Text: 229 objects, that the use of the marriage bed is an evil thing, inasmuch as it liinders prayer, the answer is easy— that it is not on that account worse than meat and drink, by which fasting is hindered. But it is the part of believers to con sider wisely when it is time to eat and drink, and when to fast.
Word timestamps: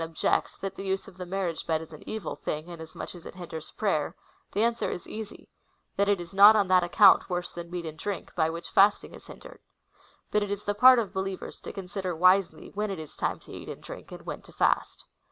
229 0.01 0.17
objects, 0.39 0.57
that 0.57 0.73
the 0.75 0.83
use 0.83 1.07
of 1.07 1.15
the 1.17 1.27
marriage 1.27 1.67
bed 1.67 1.79
is 1.79 1.93
an 1.93 2.01
evil 2.09 2.35
thing, 2.35 2.69
inasmuch 2.69 3.13
as 3.13 3.27
it 3.27 3.35
liinders 3.35 3.77
prayer, 3.77 4.15
the 4.51 4.63
answer 4.63 4.89
is 4.89 5.07
easy— 5.07 5.47
that 5.95 6.09
it 6.09 6.19
is 6.19 6.33
not 6.33 6.55
on 6.55 6.67
that 6.67 6.83
account 6.83 7.29
worse 7.29 7.51
than 7.53 7.69
meat 7.69 7.85
and 7.85 7.99
drink, 7.99 8.33
by 8.33 8.49
which 8.49 8.71
fasting 8.71 9.13
is 9.13 9.27
hindered. 9.27 9.59
But 10.31 10.41
it 10.41 10.49
is 10.49 10.63
the 10.65 10.73
part 10.73 10.97
of 10.97 11.13
believers 11.13 11.59
to 11.59 11.71
con 11.71 11.87
sider 11.87 12.15
wisely 12.15 12.71
when 12.73 12.89
it 12.89 12.97
is 12.97 13.15
time 13.15 13.39
to 13.41 13.51
eat 13.53 13.69
and 13.69 13.83
drink, 13.83 14.11
and 14.11 14.23
when 14.25 14.41
to 14.41 14.51
fast. 14.51 15.05